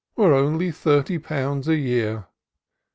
Were 0.15 0.33
only 0.33 0.71
thirty 0.71 1.19
pounds 1.19 1.67
a 1.67 1.75
year. 1.75 2.25